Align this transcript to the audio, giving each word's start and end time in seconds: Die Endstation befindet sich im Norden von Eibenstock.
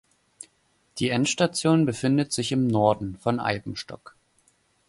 Die 0.97 1.09
Endstation 1.09 1.85
befindet 1.85 2.33
sich 2.33 2.51
im 2.51 2.65
Norden 2.65 3.17
von 3.19 3.39
Eibenstock. 3.39 4.15